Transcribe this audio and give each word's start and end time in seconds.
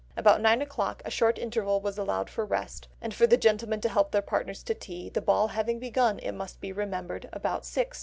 About 0.17 0.41
nine 0.41 0.63
o'clock 0.63 1.03
a 1.05 1.11
short 1.11 1.37
interval 1.37 1.79
was 1.79 1.95
allowed 1.99 2.27
for 2.27 2.43
rest, 2.43 2.87
and 3.03 3.13
for 3.13 3.27
the 3.27 3.37
gentlemen 3.37 3.81
to 3.81 3.89
help 3.89 4.09
their 4.09 4.23
partners 4.23 4.63
to 4.63 4.73
tea, 4.73 5.09
the 5.09 5.21
ball 5.21 5.49
having 5.49 5.77
begun, 5.77 6.17
it 6.17 6.31
must 6.31 6.59
be 6.59 6.71
remembered, 6.71 7.29
about 7.31 7.67
six. 7.67 7.99